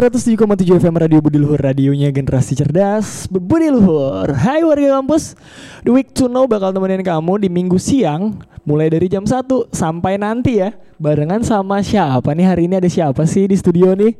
107,7 0.00 0.80
FM 0.80 0.96
Radio 0.96 1.20
Budi 1.20 1.36
Luhur 1.36 1.60
Radionya 1.60 2.08
generasi 2.08 2.56
cerdas 2.56 3.28
Budi 3.28 3.68
Luhur 3.68 4.32
Hai 4.32 4.64
warga 4.64 4.96
kampus 4.96 5.36
The 5.84 5.92
Week 5.92 6.08
to 6.16 6.24
Know 6.24 6.48
bakal 6.48 6.72
temenin 6.72 7.04
kamu 7.04 7.44
di 7.44 7.52
minggu 7.52 7.76
siang 7.76 8.40
Mulai 8.64 8.88
dari 8.88 9.12
jam 9.12 9.28
1 9.28 9.44
sampai 9.68 10.16
nanti 10.16 10.56
ya 10.56 10.72
Barengan 10.96 11.44
sama 11.44 11.84
siapa 11.84 12.32
nih 12.32 12.48
hari 12.48 12.64
ini 12.64 12.80
ada 12.80 12.88
siapa 12.88 13.28
sih 13.28 13.44
di 13.44 13.60
studio 13.60 13.92
nih 13.92 14.16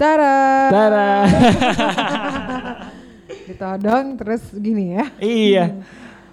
Tara. 0.00 0.72
Tara 0.72 1.10
Ditodong 3.52 4.16
terus 4.16 4.48
gini 4.56 4.96
ya. 4.96 5.04
Iya 5.20 5.64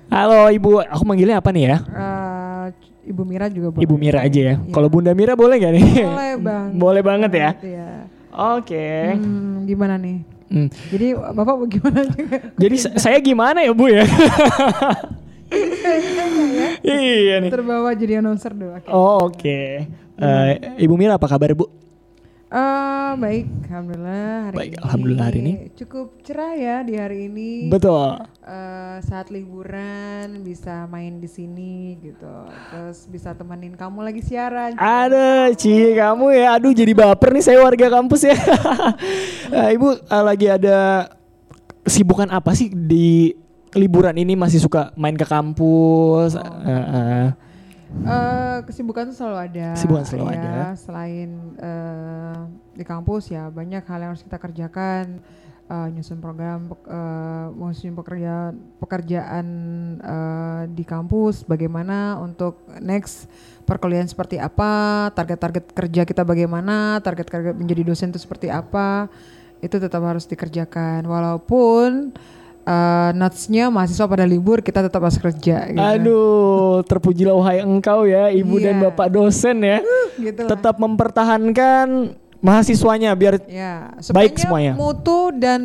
Halo 0.07 0.47
ibu, 0.55 0.79
aku 0.79 1.03
manggilnya 1.03 1.43
apa 1.43 1.51
nih 1.51 1.63
ya? 1.67 1.77
Eh, 1.83 2.65
Ibu 3.11 3.27
Mira 3.27 3.51
juga 3.51 3.75
boleh. 3.75 3.83
Ibu 3.83 3.95
Mira 3.99 4.23
aja 4.23 4.39
ya 4.39 4.55
Iya. 4.55 4.71
Kalau 4.71 4.87
Bunda 4.87 5.11
Mira 5.11 5.35
boleh 5.35 5.59
gak 5.59 5.73
nih? 5.75 5.83
Boleh 6.07 6.31
bang. 6.39 6.67
boleh 6.71 7.01
banget 7.03 7.31
ya 7.35 7.51
Iya. 7.59 7.87
Oke 8.37 9.17
Hmm, 9.17 9.65
gimana 9.65 9.97
nih? 9.97 10.21
Hmm. 10.47 10.69
Jadi 10.87 11.07
bapak 11.11 11.55
gimana 11.67 12.01
juga? 12.07 12.37
Jadi 12.55 12.75
sa- 12.77 12.95
saya 12.95 13.17
gimana 13.19 13.59
ya 13.59 13.73
bu 13.73 13.89
ya? 13.89 14.05
iya 16.83 17.35
nih. 17.39 17.51
Terbawa 17.51 17.89
jadi 17.93 18.19
announcer 18.19 18.51
dulu. 18.51 18.71
Oke. 18.75 18.87
Oh, 18.89 19.17
Oke. 19.25 19.59
Eh, 20.17 20.51
Ibu 20.79 20.95
Mira 20.95 21.15
apa 21.15 21.25
kabar 21.25 21.53
bu? 21.53 21.67
Eh, 22.47 23.11
baik, 23.19 23.67
alhamdulillah 23.67 24.31
hari 24.47 24.55
Baik, 24.55 24.71
ini. 24.71 24.79
alhamdulillah 24.79 25.25
hari 25.27 25.39
ini. 25.43 25.53
Cukup 25.75 26.15
cerah 26.23 26.55
ya 26.55 26.79
di 26.79 26.95
hari 26.95 27.27
ini. 27.27 27.67
Betul. 27.67 28.23
Eh, 28.39 28.97
saat 29.03 29.27
liburan 29.27 30.47
bisa 30.47 30.87
main 30.87 31.19
di 31.19 31.27
sini 31.27 31.99
gitu. 31.99 32.47
Terus 32.71 33.03
bisa 33.11 33.35
temenin 33.35 33.75
kamu 33.75 33.99
lagi 33.99 34.23
siaran. 34.23 34.79
Ada 34.79 35.51
Ci 35.59 35.91
kamu 35.91 36.31
ya. 36.31 36.55
Aduh 36.55 36.71
jadi 36.71 36.95
baper 36.95 37.35
nih 37.35 37.43
saya 37.43 37.59
warga 37.59 37.91
kampus 37.91 38.31
ya. 38.31 38.37
Eh, 39.47 39.79
Ibu 39.79 40.07
eh, 40.07 40.23
lagi 40.23 40.47
ada 40.47 41.07
kesibukan 41.83 42.27
apa 42.31 42.51
sih 42.51 42.67
di 42.71 43.31
liburan 43.75 44.15
ini 44.15 44.39
masih 44.39 44.59
suka 44.63 44.95
main 44.95 45.19
ke 45.19 45.27
kampus? 45.27 46.35
Eh, 46.35 46.71
eh. 46.71 47.27
Eh, 47.87 48.59
kesibukan 48.67 49.09
selalu 49.15 49.37
ada. 49.51 49.67
Kesibukan 49.79 50.03
selalu 50.03 50.27
ya. 50.31 50.39
ada. 50.39 50.57
Selain 50.75 51.29
eh, 51.55 52.39
di 52.75 52.83
kampus 52.83 53.31
ya 53.31 53.47
banyak 53.47 53.83
hal 53.87 53.99
yang 54.03 54.11
harus 54.11 54.23
kita 54.23 54.37
kerjakan. 54.37 55.23
Eh, 55.67 55.87
nyusun 55.91 56.23
program, 56.23 56.71
eh, 56.87 57.47
nyusun 57.51 57.91
pekerjaan 57.91 58.55
pekerjaan 58.79 59.47
eh, 59.99 60.63
di 60.71 60.83
kampus. 60.87 61.43
Bagaimana 61.43 62.19
untuk 62.23 62.63
next 62.79 63.27
perkuliahan 63.67 64.07
seperti 64.07 64.39
apa, 64.39 65.07
target-target 65.11 65.75
kerja 65.75 66.01
kita 66.07 66.23
bagaimana, 66.23 67.03
target-target 67.03 67.51
menjadi 67.51 67.83
dosen 67.83 68.15
itu 68.15 68.19
seperti 68.23 68.47
apa, 68.47 69.11
itu 69.59 69.75
tetap 69.75 69.99
harus 70.07 70.23
dikerjakan. 70.23 71.03
Walaupun 71.03 72.15
eh, 72.67 73.09
notes-nya 73.13 73.69
mahasiswa 73.69 74.03
pada 74.05 74.23
libur, 74.23 74.59
kita 74.59 74.83
tetap 74.83 74.99
harus 74.99 75.15
kerja. 75.15 75.65
Gitu. 75.65 75.79
Aduh, 75.79 76.83
terpujilah 76.83 77.31
wahai 77.33 77.59
engkau 77.59 78.03
ya, 78.03 78.27
ibu 78.29 78.57
dan 78.57 78.77
Iya. 78.77 78.83
bapak 78.85 79.07
dosen 79.09 79.57
ya. 79.61 79.79
gitu 80.17 80.43
lah. 80.43 80.49
Tetap 80.51 80.75
mempertahankan 80.77 81.87
mahasiswanya 82.37 83.11
biar 83.13 83.41
Ya, 83.45 83.95
Baik 84.09 84.37
semuanya. 84.37 84.73
mutu 84.73 85.31
dan 85.31 85.61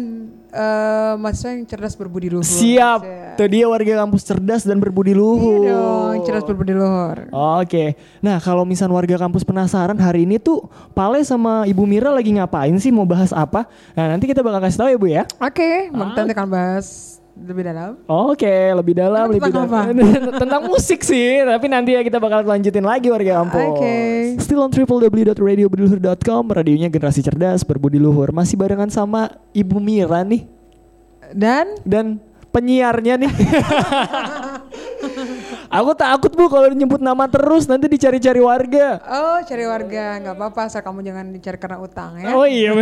eh 0.48 1.14
mahasiswa 1.16 1.48
yang 1.50 1.64
cerdas 1.64 1.94
berbudi 1.94 2.28
luhur. 2.28 2.44
siap. 2.44 3.00
Ya. 3.02 3.21
Tuh 3.32 3.48
dia 3.48 3.64
warga 3.64 4.04
kampus 4.04 4.22
cerdas 4.22 4.62
dan 4.62 4.76
berbudi 4.76 5.10
Iya 5.10 5.18
luhur. 5.18 5.64
dong, 5.64 6.16
cerdas 6.22 6.44
berbudi 6.44 6.72
luhur. 6.72 7.28
Oke. 7.32 7.96
Nah, 8.20 8.36
kalau 8.36 8.62
misal 8.62 8.88
warga 8.88 9.16
kampus 9.16 9.40
penasaran 9.40 9.96
hari 9.96 10.24
ini 10.24 10.36
tuh 10.36 10.68
Pale 10.92 11.20
sama 11.22 11.64
Ibu 11.64 11.82
Mira 11.82 12.12
lagi 12.12 12.30
ngapain 12.30 12.76
sih? 12.76 12.88
Mau 12.88 13.04
bahas 13.04 13.32
apa? 13.32 13.64
Nah, 13.92 14.12
nanti 14.12 14.28
kita 14.28 14.40
bakal 14.40 14.60
kasih 14.60 14.78
tahu 14.78 14.88
ya, 14.88 14.96
Bu 14.96 15.06
ya. 15.08 15.22
Oke, 15.38 15.88
Ah. 15.88 16.12
nanti 16.12 16.30
akan 16.30 16.48
bahas 16.48 16.86
lebih 17.32 17.64
dalam. 17.64 17.96
Oke, 18.04 18.52
lebih 18.76 18.92
dalam, 18.92 19.24
Emang 19.32 19.40
lebih 19.40 19.52
dalam. 19.56 19.96
Tentang 20.44 20.62
musik 20.68 21.00
sih, 21.00 21.40
tapi 21.40 21.64
nanti 21.66 21.96
ya 21.96 22.04
kita 22.04 22.20
bakal 22.20 22.44
lanjutin 22.44 22.84
lagi 22.84 23.08
warga 23.08 23.40
kampus. 23.40 23.64
Oke. 23.72 23.96
Still 24.38 24.60
on 24.60 24.68
www.radiobudiluhur.com, 24.68 26.42
radionya 26.52 26.92
generasi 26.92 27.24
cerdas, 27.24 27.64
berbudi 27.64 27.96
luhur. 27.96 28.36
Masih 28.36 28.60
barengan 28.60 28.92
sama 28.92 29.32
Ibu 29.50 29.80
Mira 29.80 30.20
nih 30.22 30.44
Dan 31.32 31.80
dan 31.88 32.20
penyiarnya 32.52 33.16
nih. 33.16 33.32
Aku 35.72 35.96
takut 35.96 36.28
Bu 36.36 36.46
kalau 36.46 36.68
nyebut 36.68 37.00
nama 37.00 37.24
terus 37.24 37.64
nanti 37.64 37.88
dicari-cari 37.88 38.38
warga. 38.38 39.00
oh 39.02 39.40
cari 39.42 39.64
warga 39.64 40.20
nggak 40.20 40.34
apa-apa, 40.36 40.60
asal 40.68 40.84
kamu 40.84 41.00
jangan 41.02 41.32
dicari 41.32 41.56
karena 41.56 41.80
utang 41.80 42.20
ya. 42.20 42.36
Oh 42.36 42.44
iya. 42.44 42.76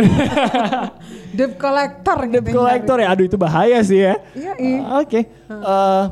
Debt 1.37 1.55
collector. 1.55 2.27
Debt 2.27 2.43
gitu 2.43 2.59
collector 2.59 2.97
ya. 2.99 3.07
Aduh 3.09 3.25
itu 3.25 3.37
bahaya 3.39 3.79
sih 3.81 4.03
ya. 4.03 4.19
Iya, 4.35 4.53
iya. 4.59 4.79
Ah, 4.83 4.99
Oke. 4.99 5.19
Eh, 5.23 6.03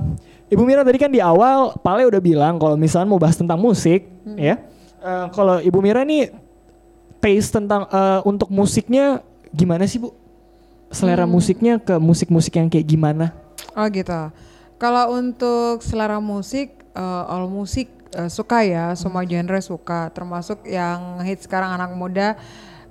Ibu 0.49 0.63
Mira 0.63 0.81
tadi 0.81 0.97
kan 0.97 1.11
di 1.11 1.19
awal 1.19 1.75
Pale 1.77 2.07
udah 2.07 2.17
bilang 2.17 2.55
kalau 2.57 2.73
misalnya 2.73 3.11
mau 3.11 3.19
bahas 3.19 3.35
tentang 3.35 3.59
musik 3.59 4.07
Hmm. 4.23 4.39
ya. 4.39 4.55
Eh, 4.99 5.25
kalau 5.35 5.59
Ibu 5.59 5.79
Mira 5.83 6.07
nih 6.07 6.31
taste 7.19 7.59
tentang 7.59 7.85
eh, 7.85 8.19
untuk 8.23 8.47
musiknya 8.47 9.19
gimana 9.51 9.83
sih 9.83 9.99
Bu? 9.99 10.15
Selera 10.89 11.27
Hmm. 11.27 11.35
musiknya 11.35 11.75
ke 11.77 11.99
musik-musik 11.99 12.55
yang 12.55 12.65
kayak 12.65 12.87
gimana? 12.87 13.35
Oh 13.75 13.87
gitu. 13.87 14.21
Kalau 14.79 15.15
untuk 15.15 15.83
selera 15.83 16.23
musik, 16.23 16.71
eh, 16.95 17.23
all 17.31 17.51
musik 17.51 17.91
eh, 18.15 18.31
suka 18.31 18.63
ya, 18.63 18.95
semua 18.95 19.27
genre 19.27 19.59
suka, 19.59 20.09
termasuk 20.15 20.63
yang 20.65 21.19
hit 21.27 21.43
sekarang 21.43 21.75
anak 21.75 21.91
muda 21.93 22.39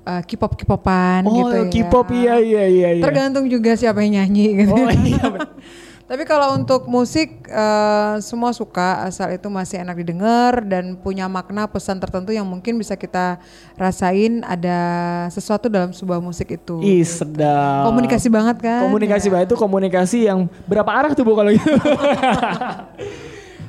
eh, 0.05 0.23
K-pop 0.25 0.57
K-popan 0.57 1.25
Oh, 1.25 1.33
gitu 1.33 1.57
ya. 1.57 1.71
K-pop 1.73 2.07
iya 2.12 2.34
iya 2.39 2.65
iya 2.69 2.89
iya. 2.97 3.03
Tergantung 3.03 3.49
juga 3.49 3.73
siapa 3.75 4.05
yang 4.05 4.21
nyanyi 4.23 4.65
gitu. 4.65 4.77
Oh 4.77 4.89
iya. 4.89 5.25
Tapi 6.09 6.25
kalau 6.25 6.57
untuk 6.57 6.89
musik 6.89 7.45
eh, 7.45 8.15
semua 8.25 8.57
suka 8.57 9.05
asal 9.05 9.29
itu 9.29 9.45
masih 9.53 9.85
enak 9.85 9.93
didengar 10.01 10.65
dan 10.65 10.97
punya 10.97 11.29
makna 11.29 11.69
pesan 11.69 12.01
tertentu 12.01 12.33
yang 12.33 12.49
mungkin 12.49 12.81
bisa 12.81 12.97
kita 12.97 13.37
rasain 13.77 14.41
ada 14.41 14.81
sesuatu 15.29 15.69
dalam 15.69 15.93
sebuah 15.93 16.17
musik 16.25 16.57
itu. 16.57 16.81
Ih 16.81 17.05
sedap. 17.05 17.93
Komunikasi 17.93 18.33
banget 18.33 18.57
kan? 18.57 18.89
Komunikasi 18.89 19.29
Ya. 19.29 19.33
banget 19.37 19.47
itu 19.53 19.57
komunikasi 19.61 20.19
yang 20.25 20.49
berapa 20.65 20.89
arah 20.89 21.13
tuh 21.13 21.29
Bu 21.29 21.37
kalau 21.37 21.53
gitu? 21.53 21.77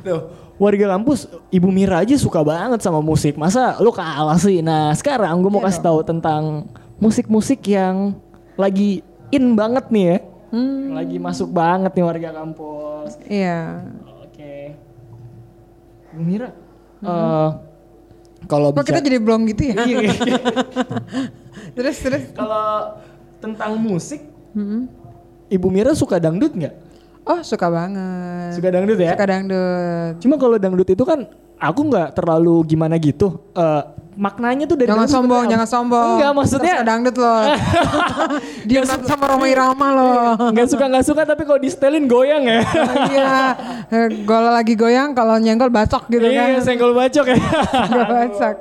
tuh, 0.08 0.32
warga 0.56 0.96
kampus 0.96 1.28
Ibu 1.52 1.68
Mira 1.76 2.08
aja 2.08 2.16
suka 2.16 2.40
banget 2.40 2.80
sama 2.80 3.04
musik. 3.04 3.36
Masa 3.36 3.76
lu 3.84 3.92
kalah 3.92 4.40
sih? 4.40 4.64
Nah, 4.64 4.96
sekarang 4.96 5.44
gue 5.44 5.52
mau 5.52 5.60
Iya 5.60 5.76
kasih 5.76 5.84
tahu 5.84 6.00
tentang 6.08 6.72
musik-musik 7.04 7.60
yang 7.68 8.16
lagi 8.56 9.04
in 9.28 9.60
banget 9.60 9.92
nih 9.92 10.06
ya. 10.08 10.18
Hmm, 10.50 10.92
Lagi 10.92 11.18
masuk 11.18 11.50
banget 11.50 11.92
nih 11.92 12.04
warga 12.04 12.30
kampus. 12.34 13.12
iya. 13.26 13.86
Oke. 14.20 14.74
Ibu 16.10 16.22
Mira, 16.22 16.50
eh, 17.00 17.50
kalau 18.46 18.72
Kok 18.72 18.82
kita 18.84 18.98
jadi 19.00 19.20
blong 19.20 19.46
gitu 19.46 19.70
ya? 19.70 19.76
Iya, 19.78 20.10
terus 21.78 21.96
terus. 22.00 22.24
kalau 22.34 22.98
tentang 23.38 23.78
musik, 23.78 24.26
Mm-mm. 24.52 24.90
Ibu 25.48 25.68
Mira 25.70 25.94
suka 25.94 26.18
dangdut 26.18 26.52
nggak? 26.52 26.76
Oh 27.24 27.40
suka 27.40 27.70
banget. 27.70 28.58
Suka 28.58 28.74
dangdut 28.74 28.98
ya? 28.98 29.14
Suka 29.14 29.26
dangdut. 29.28 30.14
Cuma 30.18 30.36
kalau 30.36 30.58
dangdut 30.58 30.90
itu 30.90 31.04
kan 31.06 31.30
aku 31.56 31.82
nggak 31.86 32.18
terlalu 32.18 32.66
gimana 32.66 32.98
gitu. 32.98 33.38
Eh 33.54 33.84
maknanya 34.20 34.68
tuh 34.68 34.76
dari 34.76 34.92
Jangan 34.92 35.08
dangdut 35.08 35.16
sombong, 35.16 35.44
jangan 35.48 35.68
sombong. 35.72 36.10
Enggak 36.20 36.32
maksudnya 36.36 36.60
Kita 36.68 36.76
suka 36.76 36.90
dangdut 36.92 37.16
loh. 37.16 37.40
Dia 38.68 38.80
sama 38.84 39.26
Roma 39.32 39.46
Irama 39.48 39.88
loh. 39.96 40.52
nggak 40.52 40.68
suka 40.68 40.86
nggak 40.92 41.06
suka 41.08 41.22
tapi 41.24 41.48
kalau 41.48 41.58
di 41.58 41.70
setelin 41.72 42.04
goyang 42.04 42.44
ya. 42.44 42.60
iya, 43.08 43.34
Eh, 43.88 44.08
gol 44.28 44.44
lagi 44.44 44.76
goyang 44.76 45.16
kalau 45.16 45.40
nyenggol 45.40 45.72
bacok 45.72 46.12
gitu 46.12 46.28
kan. 46.28 46.52
Iya 46.52 46.60
senggol 46.60 46.92
bacok 46.92 47.26
ya. 47.32 47.38
Senggol 47.40 48.06
bacok. 48.06 48.56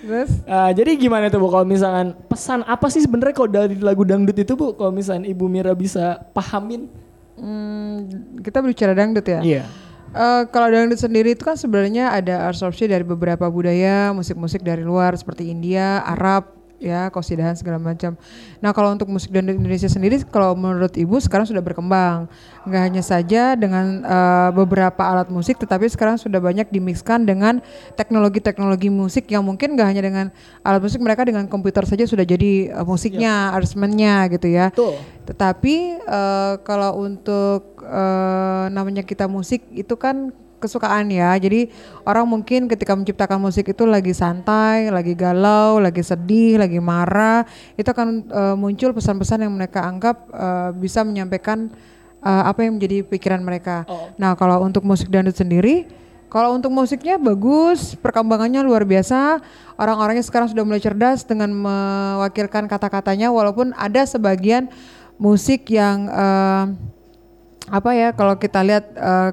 Terus 0.00 0.30
Ah, 0.44 0.68
jadi 0.70 0.92
gimana 0.94 1.32
tuh 1.32 1.40
bu 1.40 1.48
kalau 1.48 1.64
misalkan 1.64 2.12
pesan 2.28 2.60
apa 2.62 2.86
sih 2.92 3.00
sebenarnya 3.00 3.32
kalau 3.32 3.48
dari 3.48 3.80
lagu 3.80 4.04
dangdut 4.04 4.36
itu 4.36 4.52
bu 4.52 4.76
kalau 4.76 4.92
misalkan 4.92 5.24
Ibu 5.24 5.48
Mira 5.48 5.72
bisa 5.72 6.20
pahamin? 6.30 6.86
hmm, 7.40 7.96
kita 8.44 8.60
bicara 8.60 8.92
dangdut 8.92 9.24
ya. 9.24 9.40
Iya. 9.40 9.64
Eh, 10.10 10.42
kalau 10.50 10.66
dangdut 10.74 10.98
sendiri 10.98 11.38
itu 11.38 11.46
kan 11.46 11.54
sebenarnya 11.54 12.10
ada 12.10 12.50
absorpsi 12.50 12.90
dari 12.90 13.06
beberapa 13.06 13.46
budaya, 13.46 14.10
musik-musik 14.10 14.66
dari 14.66 14.82
luar 14.82 15.14
seperti 15.14 15.54
India, 15.54 16.02
Arab, 16.02 16.59
ya, 16.80 17.12
kosidahan 17.12 17.52
segala 17.54 17.76
macam. 17.76 18.16
Nah, 18.58 18.72
kalau 18.72 18.96
untuk 18.96 19.06
musik 19.12 19.28
dangdut 19.30 19.54
Indonesia 19.54 19.86
sendiri, 19.86 20.24
kalau 20.26 20.56
menurut 20.56 20.96
Ibu 20.96 21.20
sekarang 21.20 21.44
sudah 21.44 21.60
berkembang. 21.60 22.26
Nggak 22.64 22.82
hanya 22.82 23.02
saja 23.04 23.54
dengan 23.54 24.00
eh, 24.00 24.50
beberapa 24.56 25.04
alat 25.04 25.28
musik, 25.28 25.60
tetapi 25.60 25.86
sekarang 25.92 26.16
sudah 26.16 26.40
banyak 26.40 26.72
dimixkan 26.72 27.28
dengan 27.28 27.60
teknologi-teknologi 27.94 28.88
musik 28.88 29.28
yang 29.28 29.44
mungkin 29.44 29.76
nggak 29.76 29.88
hanya 29.92 30.02
dengan 30.02 30.26
alat 30.64 30.80
musik, 30.80 30.98
mereka 31.04 31.28
dengan 31.28 31.44
komputer 31.46 31.84
saja 31.84 32.08
sudah 32.08 32.24
jadi 32.24 32.72
eh, 32.72 32.86
musiknya, 32.88 33.52
arrangementnya 33.52 34.26
gitu 34.32 34.48
ya. 34.48 34.72
Betul. 34.72 34.96
Tetapi 35.28 35.76
eh, 36.00 36.54
kalau 36.64 37.04
untuk 37.04 37.84
eh, 37.84 38.64
namanya 38.72 39.04
kita 39.04 39.28
musik 39.28 39.68
itu 39.76 39.94
kan 40.00 40.32
kesukaan 40.60 41.08
ya. 41.08 41.32
Jadi 41.40 41.72
orang 42.04 42.28
mungkin 42.28 42.68
ketika 42.68 42.92
menciptakan 42.92 43.40
musik 43.40 43.72
itu 43.72 43.88
lagi 43.88 44.12
santai, 44.12 44.92
lagi 44.92 45.16
galau, 45.16 45.80
lagi 45.80 46.04
sedih, 46.04 46.60
lagi 46.60 46.76
marah, 46.78 47.48
itu 47.74 47.88
akan 47.88 48.28
uh, 48.28 48.54
muncul 48.60 48.92
pesan-pesan 48.92 49.48
yang 49.48 49.52
mereka 49.56 49.82
anggap 49.82 50.28
uh, 50.30 50.70
bisa 50.76 51.00
menyampaikan 51.00 51.72
uh, 52.20 52.44
apa 52.46 52.68
yang 52.68 52.76
menjadi 52.76 53.02
pikiran 53.08 53.40
mereka. 53.40 53.88
Oh. 53.88 54.12
Nah, 54.20 54.36
kalau 54.36 54.60
untuk 54.60 54.84
musik 54.84 55.08
dangdut 55.08 55.34
sendiri, 55.34 55.88
kalau 56.30 56.54
untuk 56.54 56.70
musiknya 56.70 57.18
bagus, 57.18 57.98
perkembangannya 57.98 58.62
luar 58.62 58.86
biasa. 58.86 59.42
Orang-orangnya 59.74 60.22
sekarang 60.22 60.46
sudah 60.46 60.62
mulai 60.62 60.78
cerdas 60.78 61.26
dengan 61.26 61.50
mewakilkan 61.50 62.70
kata-katanya, 62.70 63.34
walaupun 63.34 63.74
ada 63.74 64.06
sebagian 64.06 64.70
musik 65.18 65.66
yang 65.68 66.06
uh, 66.06 66.70
apa 67.70 67.90
ya 67.94 68.08
kalau 68.14 68.34
kita 68.38 68.62
lihat 68.66 68.84
uh, 68.98 69.30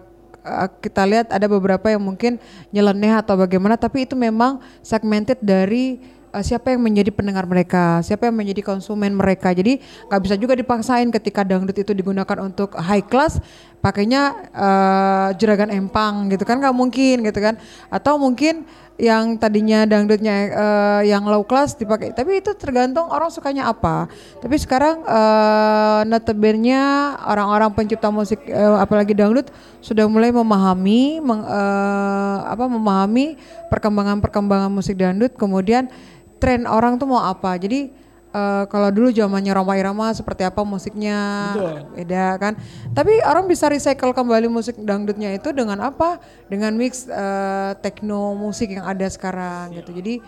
kita 0.80 1.04
lihat 1.08 1.28
ada 1.32 1.48
beberapa 1.50 1.88
yang 1.92 2.02
mungkin 2.04 2.40
nyeleneh 2.72 3.14
atau 3.20 3.36
bagaimana 3.38 3.76
tapi 3.76 4.06
itu 4.06 4.16
memang 4.16 4.60
segmented 4.82 5.40
dari 5.42 6.00
uh, 6.32 6.44
siapa 6.44 6.74
yang 6.74 6.82
menjadi 6.84 7.10
pendengar 7.14 7.46
mereka, 7.48 8.02
siapa 8.04 8.28
yang 8.30 8.36
menjadi 8.38 8.62
konsumen 8.62 9.16
mereka. 9.16 9.52
Jadi 9.54 9.80
nggak 10.08 10.22
bisa 10.22 10.36
juga 10.36 10.54
dipaksain 10.58 11.08
ketika 11.10 11.42
dangdut 11.42 11.78
itu 11.78 11.92
digunakan 11.96 12.38
untuk 12.44 12.76
high 12.78 13.04
class, 13.04 13.40
pakainya 13.78 14.50
uh, 14.52 15.30
jeragan 15.38 15.70
empang 15.70 16.28
gitu 16.34 16.44
kan 16.44 16.60
nggak 16.60 16.76
mungkin 16.76 17.24
gitu 17.24 17.40
kan. 17.40 17.56
Atau 17.94 18.18
mungkin 18.18 18.66
yang 18.98 19.38
tadinya 19.38 19.86
dangdutnya 19.86 20.36
uh, 20.58 21.02
yang 21.06 21.22
low 21.30 21.46
class 21.46 21.78
dipakai. 21.78 22.18
Tapi 22.18 22.42
itu 22.42 22.52
tergantung 22.58 23.06
orang 23.14 23.30
sukanya 23.30 23.70
apa. 23.70 24.10
Tapi 24.42 24.58
sekarang 24.58 25.06
uh, 25.06 26.02
notabene 26.10 26.74
orang-orang 27.22 27.70
pencipta 27.78 28.10
musik 28.10 28.42
uh, 28.50 28.82
apalagi 28.82 29.14
dangdut 29.14 29.54
sudah 29.86 30.10
mulai 30.10 30.34
memahami 30.34 31.22
meng, 31.22 31.46
uh, 31.46 32.38
apa 32.50 32.66
memahami 32.66 33.38
perkembangan-perkembangan 33.70 34.74
musik 34.74 34.98
dangdut. 34.98 35.38
Kemudian 35.38 35.94
tren 36.42 36.66
orang 36.66 36.98
tuh 36.98 37.06
mau 37.06 37.22
apa. 37.22 37.54
Jadi 37.62 37.94
uh, 38.34 38.64
kalau 38.68 38.90
dulu 38.92 39.14
zamannya 39.14 39.54
Roma 39.54 39.78
Irama 39.78 40.12
seperti 40.12 40.44
apa 40.44 40.64
musiknya 40.66 41.18
Betul. 41.54 41.76
beda 41.96 42.26
kan. 42.42 42.54
Tapi 42.92 43.22
orang 43.24 43.46
bisa 43.46 43.70
recycle 43.72 44.12
kembali 44.12 44.48
musik 44.52 44.80
dangdutnya 44.82 45.36
itu 45.36 45.54
dengan 45.54 45.80
apa? 45.84 46.20
Dengan 46.52 46.74
mix 46.76 47.08
uh, 47.08 47.78
techno 47.80 48.36
musik 48.36 48.74
yang 48.74 48.88
ada 48.88 49.08
sekarang 49.08 49.76
gitu. 49.76 49.94
Jadi 49.94 50.20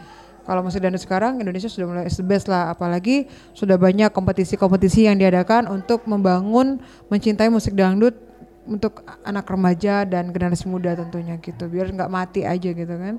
kalau 0.49 0.65
musik 0.65 0.81
dangdut 0.81 1.03
sekarang 1.05 1.37
Indonesia 1.37 1.69
sudah 1.69 1.85
mulai 1.85 2.09
the 2.09 2.25
best 2.25 2.49
lah 2.49 2.73
apalagi 2.73 3.29
sudah 3.53 3.77
banyak 3.77 4.09
kompetisi-kompetisi 4.09 5.05
yang 5.05 5.21
diadakan 5.21 5.69
untuk 5.69 6.09
membangun 6.09 6.81
mencintai 7.13 7.53
musik 7.53 7.77
dangdut 7.77 8.28
untuk 8.69 9.01
anak 9.25 9.49
remaja 9.49 10.05
dan 10.05 10.29
generasi 10.29 10.69
muda 10.69 10.93
tentunya 10.93 11.41
gitu. 11.41 11.65
Biar 11.65 11.89
nggak 11.89 12.11
mati 12.13 12.45
aja 12.45 12.69
gitu 12.69 12.95
kan. 12.95 13.17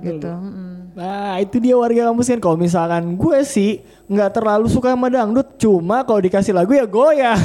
Gitu. 0.00 0.32
Nah 0.96 1.36
itu 1.40 1.56
dia 1.60 1.76
warga 1.76 2.08
kampus 2.08 2.32
kan. 2.32 2.40
Kalau 2.40 2.56
misalkan 2.56 3.16
gue 3.16 3.38
sih 3.44 3.84
nggak 4.08 4.40
terlalu 4.40 4.66
suka 4.72 4.96
sama 4.96 5.12
dangdut, 5.12 5.60
cuma 5.60 6.00
kalau 6.02 6.20
dikasih 6.20 6.56
lagu 6.56 6.72
ya 6.72 6.88
goyang. 6.88 7.38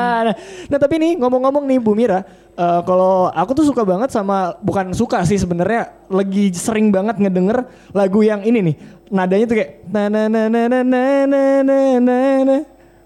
nah 0.70 0.78
tapi 0.80 0.96
nih 0.96 1.12
ngomong-ngomong 1.20 1.64
nih 1.68 1.78
Bu 1.80 1.92
Mira, 1.92 2.24
uh, 2.56 2.80
kalau 2.84 3.28
aku 3.32 3.50
tuh 3.60 3.66
suka 3.68 3.84
banget 3.84 4.12
sama 4.12 4.56
bukan 4.64 4.92
suka 4.96 5.24
sih 5.28 5.36
sebenarnya 5.36 5.92
lagi 6.08 6.52
sering 6.56 6.88
banget 6.88 7.20
ngedenger 7.20 7.68
lagu 7.92 8.24
yang 8.24 8.40
ini 8.44 8.72
nih. 8.72 8.76
Nadanya 9.10 9.44
tuh 9.48 9.56
kayak 9.60 9.70
na 9.90 10.02
na 10.08 10.22
na 10.30 10.42
na 10.48 10.60
na 10.68 10.80
na 10.82 11.42
na 11.64 11.78
na 12.00 12.18
na. 12.44 12.56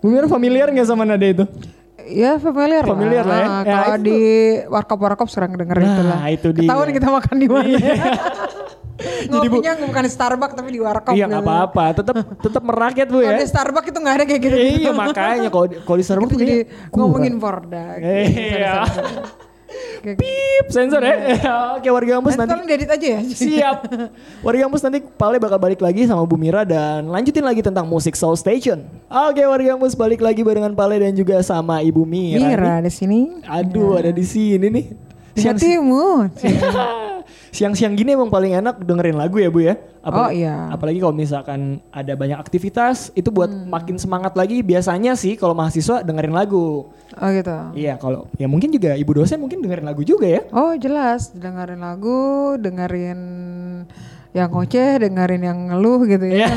Bu 0.05 0.13
Mira 0.13 0.29
familiar 0.29 0.69
nggak 0.69 0.89
sama 0.89 1.09
nada 1.09 1.25
itu? 1.25 1.47
Ya 2.05 2.37
familiar, 2.37 2.85
familiar 2.85 3.25
lah. 3.25 3.33
lah 3.33 3.41
ya. 3.41 3.49
ya 3.49 3.77
kalau 3.81 3.97
di 4.05 4.21
warkop-warkop 4.69 5.29
sering 5.33 5.57
denger 5.57 5.77
nah, 5.81 5.89
itu 5.89 6.03
lah. 6.05 6.19
itu 6.29 6.49
dia. 6.53 6.69
Ketahuan 6.69 6.91
kita 6.93 7.09
makan 7.09 7.35
di 7.41 7.49
mana. 7.49 7.65
Iya. 7.65 7.95
Jadi 9.27 9.47
bu, 9.51 9.59
bukan 9.59 10.03
di 10.07 10.13
Starbucks 10.13 10.55
tapi 10.55 10.69
di 10.71 10.81
warkop. 10.81 11.13
Iya 11.19 11.27
nggak 11.27 11.43
gitu. 11.43 11.51
apa-apa, 11.51 11.85
tetap 11.99 12.17
tetap 12.39 12.63
merakyat 12.63 13.09
bu 13.11 13.19
ya. 13.21 13.35
Kalau 13.35 13.43
di 13.43 13.49
Starbucks 13.51 13.89
itu 13.91 13.99
nggak 13.99 14.15
ada 14.15 14.25
kayak 14.25 14.41
gitu. 14.41 14.57
Iya 14.57 14.91
makanya 14.95 15.49
kalau 15.51 15.67
kalau 15.83 15.99
di 15.99 16.07
Starbucks 16.07 16.35
jadi 16.39 16.57
ngomongin 16.95 17.35
Porda. 17.43 17.99
Iya. 17.99 18.75
Pip, 20.05 20.65
sensor 20.69 21.01
ya. 21.01 21.17
Oke 21.81 21.89
warga 21.89 22.21
kampus 22.21 22.37
nanti. 22.37 22.53
Tolong 22.53 22.69
diedit 22.69 22.91
aja 22.93 23.07
ya. 23.17 23.21
Siap. 23.25 23.79
Warga 24.45 24.61
kampus 24.69 24.83
nanti 24.85 25.01
Pale 25.01 25.41
bakal 25.41 25.57
balik 25.57 25.81
lagi 25.81 26.05
sama 26.05 26.29
Bu 26.29 26.37
Mira 26.37 26.69
dan 26.69 27.09
lanjutin 27.09 27.41
lagi 27.41 27.65
tentang 27.65 27.89
musik 27.89 28.13
Soul 28.13 28.37
Station. 28.37 28.85
Oke 29.09 29.41
warga 29.49 29.73
kampus 29.77 29.97
balik 29.97 30.21
lagi 30.21 30.45
barengan 30.45 30.77
Pale 30.77 31.01
dan 31.01 31.17
juga 31.17 31.41
sama 31.41 31.81
Ibu 31.81 32.05
Mira. 32.05 32.45
Mira 32.45 32.75
di 32.85 32.93
sini. 32.93 33.41
Aduh 33.49 33.97
ya. 33.97 34.05
ada 34.05 34.11
di 34.13 34.25
sini 34.29 34.67
nih. 34.69 34.87
Hatimu. 35.35 36.31
Siang-siang 37.55 37.95
gini 37.95 38.19
emang 38.19 38.35
paling 38.35 38.59
enak 38.59 38.83
dengerin 38.83 39.15
lagu 39.15 39.39
ya 39.39 39.47
Bu 39.51 39.63
ya. 39.63 39.79
Apalagi, 40.03 40.27
oh 40.27 40.31
iya. 40.35 40.57
Apalagi 40.75 40.99
kalau 40.99 41.15
misalkan 41.15 41.79
ada 41.95 42.13
banyak 42.19 42.37
aktivitas 42.37 43.15
itu 43.15 43.31
buat 43.31 43.47
hmm. 43.47 43.71
makin 43.71 43.97
semangat 43.97 44.35
lagi. 44.35 44.61
Biasanya 44.61 45.15
sih 45.15 45.39
kalau 45.39 45.55
mahasiswa 45.55 46.03
dengerin 46.03 46.35
lagu. 46.35 46.91
Oh 47.15 47.29
gitu. 47.31 47.55
Iya 47.79 47.95
kalau 47.99 48.27
ya 48.35 48.51
mungkin 48.51 48.75
juga 48.75 48.99
ibu 48.99 49.15
dosen 49.15 49.39
mungkin 49.39 49.63
dengerin 49.63 49.87
lagu 49.87 50.03
juga 50.03 50.27
ya. 50.27 50.43
Oh 50.51 50.75
jelas 50.75 51.31
dengerin 51.31 51.79
lagu, 51.79 52.55
dengerin 52.59 53.21
yang 54.35 54.51
ngoceh, 54.51 54.99
dengerin 54.99 55.43
yang 55.47 55.59
ngeluh 55.71 56.03
gitu 56.11 56.27
ya. 56.27 56.51
Yeah. 56.51 56.53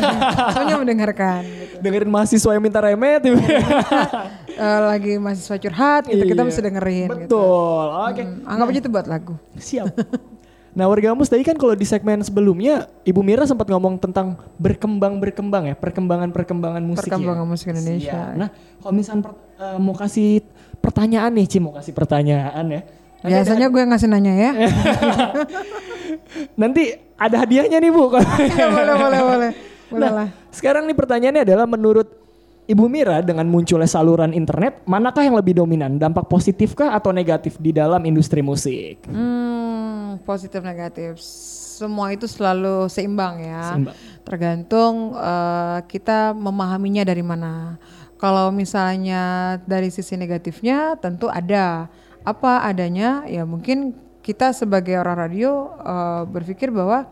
Soalnya 0.50 0.82
mendengarkan. 0.82 1.46
Gitu. 1.46 1.78
Dengerin 1.78 2.10
mahasiswa 2.10 2.52
yang 2.58 2.64
minta 2.66 2.82
remet. 2.82 3.22
Gitu. 3.22 3.38
uh, 3.38 4.80
lagi 4.90 5.22
mahasiswa 5.22 5.56
curhat 5.62 6.10
gitu, 6.10 6.26
iya. 6.26 6.32
kita 6.34 6.42
bisa 6.42 6.60
dengerin. 6.66 7.06
Gitu. 7.06 7.18
Betul. 7.30 7.86
Gitu. 7.86 8.02
Oke. 8.02 8.14
Okay. 8.18 8.26
Hmm, 8.26 8.50
anggap 8.50 8.66
aja 8.74 8.80
itu 8.82 8.90
buat 8.90 9.06
lagu. 9.06 9.34
Siap. 9.62 9.94
Nah 10.78 10.86
warga 10.86 11.10
kampus 11.10 11.30
tadi 11.34 11.42
kan 11.42 11.58
kalau 11.58 11.74
di 11.74 11.90
segmen 11.90 12.22
sebelumnya 12.22 12.86
Ibu 13.02 13.26
Mira 13.26 13.50
sempat 13.50 13.66
ngomong 13.66 13.98
tentang 13.98 14.38
berkembang-berkembang 14.62 15.74
ya, 15.74 15.76
perkembangan-perkembangan 15.78 16.82
musik 16.86 17.10
Perkembangan 17.10 17.46
ya. 17.46 17.50
musik 17.50 17.68
Indonesia. 17.74 18.14
Ya. 18.14 18.38
Nah 18.38 18.50
kalau 18.78 18.94
misalnya 18.94 19.22
per, 19.26 19.34
uh, 19.58 19.78
mau 19.82 19.98
kasih 19.98 20.46
pertanyaan 20.78 21.34
nih 21.34 21.46
Ci, 21.50 21.58
mau 21.58 21.74
kasih 21.74 21.98
pertanyaan 21.98 22.66
ya. 22.70 22.82
Biasanya 23.26 23.68
ada... 23.68 23.74
gue 23.74 23.80
yang 23.82 23.92
ngasih 23.94 24.10
nanya 24.10 24.34
ya. 24.34 24.52
Nanti 26.62 26.94
ada 27.18 27.36
hadiahnya 27.46 27.78
nih 27.82 27.92
Bu. 27.92 28.14
ya, 28.14 28.66
boleh, 28.76 28.96
boleh, 28.96 29.22
boleh. 29.22 29.52
Boleh 29.88 30.10
nah, 30.12 30.16
lah. 30.24 30.28
Sekarang 30.54 30.86
nih 30.86 30.98
pertanyaannya 30.98 31.44
adalah 31.48 31.66
menurut 31.66 32.08
Ibu 32.68 32.86
Mira 32.92 33.24
dengan 33.24 33.48
munculnya 33.48 33.88
saluran 33.88 34.36
internet, 34.36 34.84
manakah 34.84 35.24
yang 35.24 35.40
lebih 35.40 35.56
dominan? 35.56 35.96
Dampak 35.96 36.28
positifkah 36.28 36.92
atau 36.92 37.16
negatif 37.16 37.56
di 37.64 37.72
dalam 37.72 38.04
industri 38.04 38.44
musik? 38.44 39.08
Hmm, 39.08 40.20
positif 40.28 40.60
negatif. 40.60 41.16
Semua 41.24 42.12
itu 42.12 42.28
selalu 42.28 42.92
seimbang 42.92 43.40
ya. 43.40 43.72
Seimbang. 43.72 43.96
Tergantung 44.28 45.16
uh, 45.16 45.80
kita 45.88 46.36
memahaminya 46.36 47.08
dari 47.08 47.24
mana. 47.24 47.80
Kalau 48.20 48.52
misalnya 48.52 49.56
dari 49.64 49.88
sisi 49.88 50.20
negatifnya 50.20 51.00
tentu 51.00 51.32
ada. 51.32 51.88
Apa 52.28 52.68
adanya? 52.68 53.24
Ya 53.24 53.48
mungkin 53.48 53.96
kita 54.20 54.52
sebagai 54.52 55.00
orang 55.00 55.16
radio 55.16 55.72
uh, 55.80 56.28
berpikir 56.28 56.68
bahwa 56.68 57.08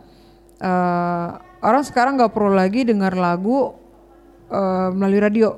uh, 0.59 1.27
orang 1.63 1.83
sekarang 1.87 2.19
nggak 2.19 2.35
perlu 2.35 2.51
lagi 2.51 2.83
dengar 2.83 3.15
lagu 3.15 3.71
uh, 4.51 4.91
melalui 4.91 5.23
radio. 5.23 5.55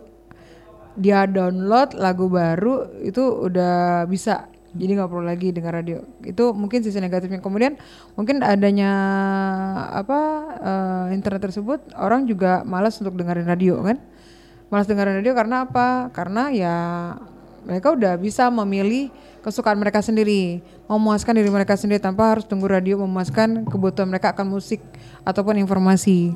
Dia 0.93 1.25
download 1.25 1.97
lagu 1.97 2.29
baru 2.29 3.01
itu 3.01 3.49
udah 3.49 4.05
bisa. 4.05 4.45
Jadi 4.77 4.93
nggak 4.93 5.09
perlu 5.09 5.25
lagi 5.25 5.49
dengar 5.49 5.81
radio. 5.81 6.05
Itu 6.21 6.53
mungkin 6.53 6.85
sisi 6.85 7.01
negatifnya. 7.01 7.41
Kemudian 7.41 7.81
mungkin 8.13 8.45
adanya 8.45 8.91
apa 9.89 10.19
uh, 10.61 11.05
internet 11.09 11.49
tersebut 11.49 11.97
orang 11.97 12.29
juga 12.29 12.61
malas 12.61 13.01
untuk 13.01 13.17
dengerin 13.17 13.49
radio 13.49 13.81
kan? 13.81 13.97
Malas 14.69 14.85
dengerin 14.85 15.25
radio 15.25 15.33
karena 15.33 15.65
apa? 15.65 16.13
Karena 16.13 16.53
ya 16.53 16.75
mereka 17.67 17.91
udah 17.91 18.15
bisa 18.15 18.47
memilih 18.47 19.11
kesukaan 19.43 19.75
mereka 19.75 19.99
sendiri 19.99 20.63
memuaskan 20.87 21.35
diri 21.35 21.51
mereka 21.51 21.75
sendiri 21.75 21.99
tanpa 21.99 22.31
harus 22.31 22.47
tunggu 22.47 22.71
radio 22.71 22.95
memuaskan 23.03 23.67
kebutuhan 23.67 24.07
mereka 24.07 24.31
akan 24.31 24.47
musik 24.55 24.79
ataupun 25.27 25.59
informasi. 25.59 26.33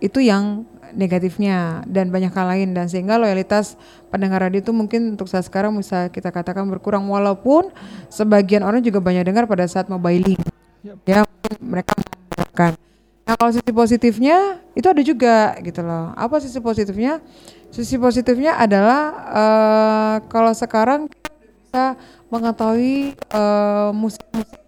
Itu 0.00 0.24
yang 0.24 0.64
negatifnya 0.96 1.84
dan 1.84 2.08
banyak 2.08 2.32
hal 2.32 2.46
lain. 2.48 2.72
Dan 2.72 2.88
sehingga 2.88 3.20
loyalitas 3.20 3.76
pendengar 4.08 4.40
radio 4.40 4.64
itu 4.64 4.72
mungkin 4.72 5.14
untuk 5.14 5.28
saat 5.28 5.46
sekarang 5.46 5.76
bisa 5.76 6.08
kita 6.08 6.32
katakan 6.32 6.66
berkurang. 6.66 7.04
Walaupun 7.06 7.68
sebagian 8.08 8.64
orang 8.64 8.80
juga 8.80 8.98
banyak 9.04 9.28
dengar 9.28 9.44
pada 9.44 9.68
saat 9.68 9.86
mobiling 9.92 10.40
yep. 10.84 10.96
ya 11.04 11.20
mereka 11.60 11.92
menggunakan 11.96 12.89
nah 13.26 13.34
kalau 13.38 13.52
sisi 13.54 13.70
positifnya 13.70 14.58
itu 14.74 14.86
ada 14.90 15.02
juga 15.04 15.54
gitu 15.62 15.80
loh. 15.84 16.10
Apa 16.18 16.42
sisi 16.42 16.58
positifnya? 16.58 17.22
Sisi 17.70 17.94
positifnya 17.94 18.58
adalah 18.58 19.00
uh, 19.30 20.14
kalau 20.26 20.50
sekarang 20.50 21.06
kita 21.06 21.94
mengetahui 22.26 23.14
uh, 23.30 23.94
musik-musik 23.94 24.58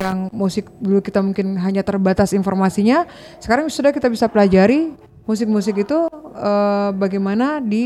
yang 0.00 0.32
musik 0.32 0.64
dulu 0.80 1.04
kita 1.04 1.20
mungkin 1.20 1.60
hanya 1.60 1.84
terbatas 1.84 2.32
informasinya, 2.32 3.04
sekarang 3.36 3.68
sudah 3.68 3.92
kita 3.92 4.08
bisa 4.08 4.32
pelajari 4.32 4.96
musik-musik 5.28 5.84
itu 5.84 6.08
uh, 6.36 6.88
bagaimana 6.96 7.60
di 7.60 7.84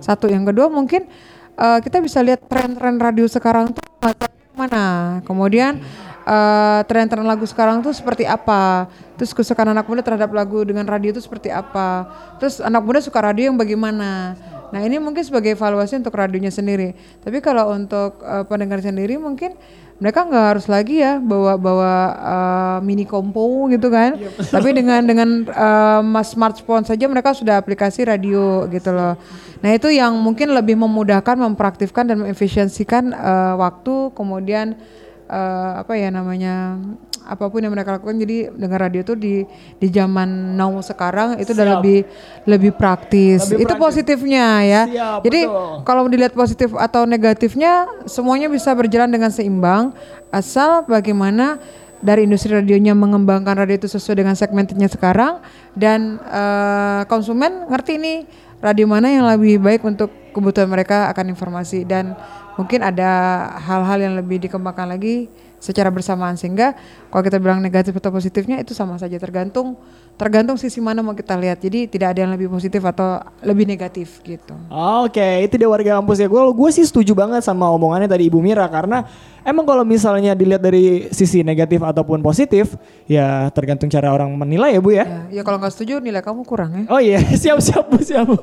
Satu, 0.00 0.32
yang 0.32 0.48
kedua 0.48 0.72
mungkin 0.72 1.04
uh, 1.58 1.78
kita 1.82 1.98
bisa 2.02 2.22
lihat 2.22 2.46
tren-tren 2.46 2.98
radio 2.98 3.26
sekarang 3.26 3.74
tuh 3.74 3.84
mana. 4.54 5.18
Kemudian 5.26 5.82
uh, 6.24 6.80
tren-tren 6.88 7.24
lagu 7.24 7.44
sekarang 7.44 7.84
tuh 7.84 7.92
seperti 7.92 8.24
apa. 8.24 8.88
Terus 9.14 9.30
kesukaan 9.30 9.70
anak 9.70 9.86
muda 9.86 10.02
terhadap 10.02 10.32
lagu 10.34 10.64
dengan 10.66 10.84
radio 10.88 11.14
itu 11.14 11.22
seperti 11.22 11.52
apa. 11.52 12.08
Terus 12.42 12.58
anak 12.58 12.82
muda 12.82 12.98
suka 12.98 13.22
radio 13.22 13.52
yang 13.52 13.56
bagaimana. 13.56 14.34
Nah 14.74 14.80
ini 14.82 14.98
mungkin 14.98 15.22
sebagai 15.22 15.54
evaluasi 15.54 16.02
untuk 16.02 16.18
radionya 16.18 16.50
sendiri. 16.50 16.98
Tapi 17.22 17.38
kalau 17.38 17.70
untuk 17.70 18.18
uh, 18.26 18.42
pendengar 18.42 18.82
sendiri 18.82 19.14
mungkin 19.20 19.54
mereka 20.02 20.26
nggak 20.26 20.46
harus 20.58 20.66
lagi 20.66 20.98
ya 20.98 21.22
bawa 21.22 21.54
bawa 21.54 21.92
uh, 22.18 22.78
mini 22.82 23.06
kompo 23.06 23.70
gitu 23.70 23.86
kan. 23.86 24.18
Yep. 24.18 24.34
Iya, 24.34 24.50
Tapi 24.50 24.68
dengan 24.74 25.00
dengan 25.06 25.28
uh, 25.46 26.22
smartphone 26.26 26.82
saja 26.82 27.06
mereka 27.06 27.30
sudah 27.30 27.62
aplikasi 27.62 28.02
radio 28.02 28.66
gitu 28.66 28.90
loh. 28.90 29.14
Nah 29.62 29.70
itu 29.70 29.94
yang 29.94 30.18
mungkin 30.18 30.50
lebih 30.50 30.74
memudahkan, 30.74 31.38
mempraktifkan 31.38 32.10
dan 32.10 32.26
mengefisiensikan 32.26 33.14
uh, 33.14 33.54
waktu 33.62 34.10
kemudian 34.18 34.74
uh, 35.28 35.80
apa 35.84 35.92
ya 35.96 36.08
namanya 36.12 36.78
apa 37.24 37.48
pun 37.48 37.64
yang 37.64 37.72
mereka 37.72 37.96
lakukan. 37.96 38.20
Jadi 38.20 38.52
dengan 38.52 38.78
radio 38.78 39.00
itu 39.00 39.14
di 39.16 39.34
di 39.80 39.88
zaman 39.88 40.56
now 40.56 40.76
sekarang 40.84 41.40
itu 41.40 41.56
udah 41.56 41.80
lebih 41.80 42.04
lebih 42.44 42.72
praktis. 42.76 43.48
Lebih 43.48 43.64
itu 43.64 43.74
praktis. 43.74 43.84
positifnya 43.84 44.46
ya. 44.62 44.82
Siap, 44.84 45.20
jadi 45.24 45.40
kalau 45.82 46.06
dilihat 46.06 46.36
positif 46.36 46.76
atau 46.76 47.08
negatifnya 47.08 47.88
semuanya 48.04 48.52
bisa 48.52 48.70
berjalan 48.76 49.08
dengan 49.08 49.32
seimbang 49.32 49.96
asal 50.28 50.84
bagaimana 50.84 51.56
dari 52.04 52.28
industri 52.28 52.52
radionya 52.52 52.92
mengembangkan 52.92 53.64
radio 53.64 53.80
itu 53.80 53.88
sesuai 53.88 54.20
dengan 54.20 54.36
segmennya 54.36 54.92
sekarang 54.92 55.40
dan 55.72 56.20
uh, 56.28 57.08
konsumen 57.08 57.64
ngerti 57.72 57.96
nih 57.96 58.18
radio 58.60 58.84
mana 58.84 59.08
yang 59.08 59.24
lebih 59.24 59.60
baik 59.60 59.80
untuk 59.84 60.12
kebutuhan 60.32 60.68
mereka 60.68 61.12
akan 61.12 61.32
informasi. 61.32 61.84
Dan 61.84 62.16
mungkin 62.54 62.80
ada 62.82 63.10
hal-hal 63.62 63.98
yang 64.10 64.14
lebih 64.18 64.42
dikembangkan 64.46 64.94
lagi 64.94 65.26
secara 65.64 65.88
bersamaan 65.88 66.36
sehingga 66.36 66.76
kalau 67.08 67.24
kita 67.24 67.40
bilang 67.40 67.64
negatif 67.64 67.96
atau 67.96 68.12
positifnya 68.12 68.60
itu 68.60 68.76
sama 68.76 69.00
saja 69.00 69.16
tergantung 69.16 69.80
tergantung 70.20 70.60
sisi 70.60 70.76
mana 70.76 71.00
mau 71.00 71.16
kita 71.16 71.40
lihat 71.40 71.56
jadi 71.64 71.88
tidak 71.88 72.12
ada 72.12 72.20
yang 72.28 72.32
lebih 72.36 72.52
positif 72.52 72.84
atau 72.84 73.24
lebih 73.40 73.64
negatif 73.64 74.20
gitu. 74.20 74.52
Oke 74.68 75.18
okay, 75.18 75.48
itu 75.48 75.56
dia 75.56 75.64
warga 75.64 75.96
kampus 75.98 76.20
ya 76.20 76.28
gue 76.28 76.42
gue 76.52 76.70
sih 76.70 76.84
setuju 76.84 77.16
banget 77.16 77.40
sama 77.40 77.72
omongannya 77.72 78.04
tadi 78.04 78.28
Ibu 78.28 78.44
Mira 78.44 78.68
karena 78.68 79.08
emang 79.40 79.64
kalau 79.64 79.82
misalnya 79.88 80.36
dilihat 80.36 80.60
dari 80.60 81.08
sisi 81.08 81.40
negatif 81.40 81.80
ataupun 81.80 82.20
positif 82.20 82.76
ya 83.08 83.48
tergantung 83.56 83.88
cara 83.88 84.12
orang 84.12 84.28
menilai 84.36 84.76
ya 84.76 84.80
Bu 84.84 84.92
ya. 84.92 85.04
Ya, 85.08 85.40
ya 85.40 85.42
kalau 85.48 85.56
nggak 85.56 85.72
setuju 85.72 85.98
nilai 86.04 86.20
kamu 86.20 86.44
kurang 86.44 86.70
ya. 86.76 86.84
Oh 86.92 87.00
iya 87.00 87.24
siap 87.40 87.58
siap 87.64 87.88
Bu 87.88 88.04
siap 88.04 88.28
Bu. 88.28 88.36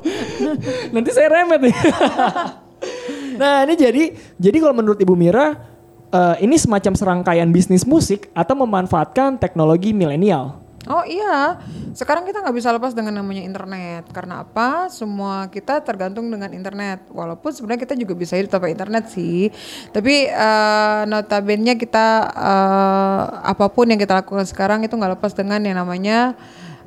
Nanti 0.94 1.14
saya 1.14 1.30
remet 1.30 1.70
nih. 1.70 1.76
nah 3.42 3.66
ini 3.66 3.74
jadi 3.74 4.02
jadi 4.38 4.56
kalau 4.62 4.74
menurut 4.78 5.02
Ibu 5.02 5.18
Mira 5.18 5.72
uh, 6.12 6.36
ini 6.38 6.54
semacam 6.60 6.92
serangkaian 6.94 7.48
bisnis 7.50 7.82
musik 7.88 8.30
atau 8.36 8.54
memanfaatkan 8.54 9.40
teknologi 9.40 9.90
milenial. 9.90 10.62
Oh 10.90 11.06
iya, 11.06 11.62
sekarang 11.94 12.26
kita 12.26 12.42
nggak 12.42 12.58
bisa 12.58 12.74
lepas 12.74 12.90
dengan 12.90 13.22
namanya 13.22 13.46
internet. 13.46 14.02
Karena 14.10 14.42
apa? 14.42 14.90
Semua 14.90 15.46
kita 15.46 15.78
tergantung 15.78 16.26
dengan 16.26 16.50
internet. 16.50 17.06
Walaupun 17.06 17.54
sebenarnya 17.54 17.86
kita 17.86 17.94
juga 17.94 18.18
bisa 18.18 18.34
hidup 18.34 18.50
tanpa 18.50 18.66
internet 18.66 19.06
sih. 19.06 19.54
Tapi 19.94 20.26
uh, 20.26 21.06
notabene 21.06 21.78
kita 21.78 22.34
uh, 22.34 23.46
apa 23.46 23.70
pun 23.70 23.94
yang 23.94 24.00
kita 24.02 24.26
lakukan 24.26 24.42
sekarang 24.42 24.82
itu 24.82 24.98
nggak 24.98 25.22
lepas 25.22 25.30
dengan 25.38 25.62
yang 25.62 25.78
namanya 25.78 26.34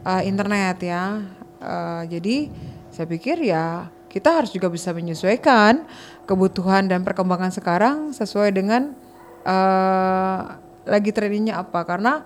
uh, 0.04 0.20
internet 0.28 0.76
ya. 0.84 1.24
Uh, 1.64 2.04
jadi 2.12 2.52
saya 2.92 3.08
pikir 3.08 3.48
ya 3.48 3.95
kita 4.16 4.32
harus 4.32 4.56
juga 4.56 4.72
bisa 4.72 4.96
menyesuaikan 4.96 5.84
kebutuhan 6.24 6.88
dan 6.88 7.04
perkembangan 7.04 7.52
sekarang 7.52 8.16
sesuai 8.16 8.56
dengan 8.56 8.96
uh, 9.44 10.56
lagi 10.88 11.12
trennya 11.12 11.60
apa 11.60 11.84
karena 11.84 12.24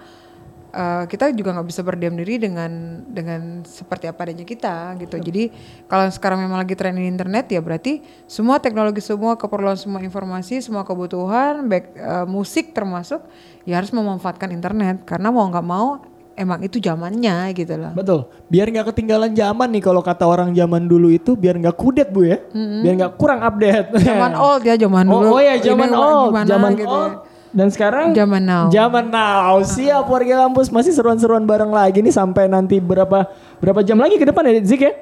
uh, 0.70 1.10
kita 1.10 1.34
juga 1.34 1.58
nggak 1.58 1.66
bisa 1.66 1.82
berdiam 1.82 2.14
diri 2.14 2.38
dengan 2.38 3.02
dengan 3.10 3.66
seperti 3.66 4.06
apa 4.06 4.30
adanya 4.30 4.46
kita 4.46 4.94
gitu. 5.02 5.18
Yep. 5.18 5.26
Jadi 5.26 5.44
kalau 5.90 6.06
sekarang 6.14 6.46
memang 6.46 6.62
lagi 6.62 6.78
tren 6.78 6.94
internet 7.02 7.50
ya 7.50 7.58
berarti 7.58 8.06
semua 8.30 8.62
teknologi, 8.62 9.02
semua 9.02 9.34
keperluan, 9.34 9.74
semua 9.74 10.06
informasi, 10.06 10.62
semua 10.62 10.86
kebutuhan, 10.86 11.66
baik 11.66 11.98
uh, 11.98 12.30
musik 12.30 12.70
termasuk 12.78 13.26
ya 13.66 13.82
harus 13.82 13.90
memanfaatkan 13.90 14.54
internet 14.54 15.02
karena 15.10 15.34
mau 15.34 15.50
nggak 15.50 15.66
mau 15.66 16.06
emang 16.40 16.64
itu 16.64 16.80
zamannya 16.80 17.52
gitu 17.52 17.76
loh. 17.76 17.92
Betul. 17.92 18.32
Biar 18.48 18.72
nggak 18.72 18.96
ketinggalan 18.96 19.36
zaman 19.36 19.68
nih 19.76 19.84
kalau 19.84 20.00
kata 20.00 20.24
orang 20.24 20.56
zaman 20.56 20.88
dulu 20.88 21.12
itu 21.12 21.36
biar 21.36 21.60
nggak 21.60 21.76
kudet 21.76 22.08
bu 22.08 22.24
ya. 22.24 22.40
Mm-hmm. 22.40 22.82
Biar 22.82 22.94
nggak 23.04 23.14
kurang 23.20 23.40
update. 23.44 23.88
Zaman 24.00 24.32
old 24.48 24.64
ya 24.64 24.76
zaman 24.80 25.06
oh, 25.06 25.12
dulu. 25.20 25.28
Oh, 25.28 25.36
oh 25.36 25.42
ya 25.44 25.56
zaman 25.60 25.90
old. 25.92 26.32
Zaman 26.48 26.72
gitu 26.80 26.88
old. 26.88 27.12
Ya. 27.12 27.28
Dan 27.50 27.68
sekarang 27.74 28.16
zaman 28.16 28.42
now. 28.46 28.66
Zaman 28.72 29.06
now. 29.12 29.60
Siap 29.60 30.06
warga 30.08 30.48
kampus 30.48 30.72
masih 30.72 30.96
seruan-seruan 30.96 31.44
bareng 31.44 31.74
lagi 31.74 32.00
nih 32.00 32.14
sampai 32.14 32.48
nanti 32.48 32.80
berapa 32.80 33.28
berapa 33.60 33.82
jam 33.84 34.00
lagi 34.00 34.16
ke 34.16 34.26
depan 34.26 34.48
ya 34.48 34.62
Zik 34.64 34.82
ya? 34.86 34.94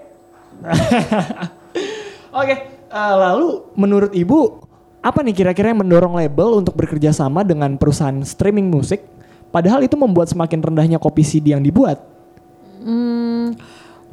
Oke, 2.38 2.54
okay, 2.54 2.58
uh, 2.90 2.98
eh, 2.98 3.16
lalu 3.30 3.50
menurut 3.78 4.12
Ibu 4.16 4.40
apa 5.04 5.20
nih 5.22 5.36
kira-kira 5.36 5.72
yang 5.72 5.80
mendorong 5.86 6.18
label 6.18 6.60
untuk 6.64 6.74
bekerja 6.74 7.14
sama 7.14 7.46
dengan 7.46 7.78
perusahaan 7.78 8.18
streaming 8.26 8.68
musik 8.68 9.17
Padahal 9.58 9.82
itu 9.82 9.98
membuat 9.98 10.30
semakin 10.30 10.62
rendahnya 10.62 11.02
kopi 11.02 11.26
CD 11.26 11.58
yang 11.58 11.66
dibuat. 11.66 11.98
Hmm, 12.78 13.58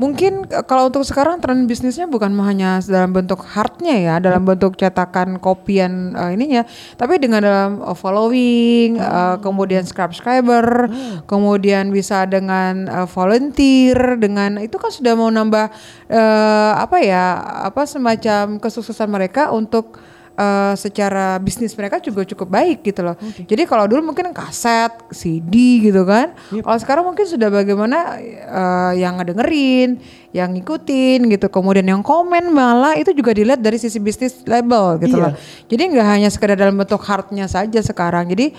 mungkin 0.01 0.49
kalau 0.65 0.89
untuk 0.89 1.05
sekarang 1.05 1.37
tren 1.37 1.69
bisnisnya 1.69 2.09
bukan 2.09 2.33
hanya 2.49 2.81
dalam 2.81 3.13
bentuk 3.13 3.45
hardnya 3.45 3.93
ya, 4.01 4.15
dalam 4.25 4.49
bentuk 4.49 4.81
cetakan 4.81 5.37
kopian 5.37 6.17
uh, 6.17 6.33
ininya, 6.33 6.65
tapi 6.97 7.21
dengan 7.21 7.45
dalam 7.45 7.73
uh, 7.85 7.93
following, 7.93 8.97
hmm. 8.97 9.05
uh, 9.05 9.37
kemudian 9.45 9.85
subscriber, 9.85 10.89
hmm. 10.89 11.29
kemudian 11.29 11.93
bisa 11.93 12.25
dengan 12.25 12.89
uh, 12.89 13.05
volunteer, 13.05 14.17
dengan 14.17 14.65
itu 14.65 14.81
kan 14.81 14.89
sudah 14.89 15.13
mau 15.13 15.29
nambah 15.29 15.69
uh, 16.09 16.73
apa 16.81 17.05
ya, 17.05 17.37
apa 17.69 17.85
semacam 17.85 18.57
kesuksesan 18.57 19.13
mereka 19.13 19.53
untuk 19.53 20.01
uh, 20.39 20.75
secara 20.75 21.39
bisnis 21.39 21.75
mereka 21.75 21.99
juga 22.03 22.27
cukup 22.27 22.49
baik 22.51 22.79
gitu 22.87 23.01
loh. 23.03 23.17
Okay. 23.19 23.47
Jadi 23.47 23.63
kalau 23.67 23.87
dulu 23.87 24.13
mungkin 24.13 24.31
kaset, 24.35 24.93
CD 25.11 25.81
gitu 25.91 26.03
kan. 26.07 26.35
Yep. 26.55 26.63
Kalau 26.63 26.79
sekarang 26.79 27.05
mungkin 27.07 27.27
sudah 27.27 27.49
bagaimana 27.51 28.19
uh, 28.47 28.93
yang 28.95 29.19
ngedengerin, 29.19 29.99
yang 30.35 30.51
ngikutin 30.55 31.31
gitu. 31.31 31.47
Kemudian 31.51 31.87
yang 31.87 32.03
komen 32.03 32.51
malah 32.51 32.99
itu 32.99 33.15
juga 33.15 33.35
dilihat 33.35 33.63
dari 33.63 33.79
sisi 33.79 33.99
bisnis 34.03 34.43
label 34.47 34.99
gitu 35.03 35.17
iya. 35.19 35.25
loh. 35.31 35.33
Jadi 35.71 35.83
nggak 35.95 36.07
hanya 36.07 36.29
sekedar 36.31 36.59
dalam 36.59 36.75
bentuk 36.75 37.03
hardnya 37.03 37.47
saja 37.47 37.81
sekarang. 37.81 38.31
Jadi 38.31 38.55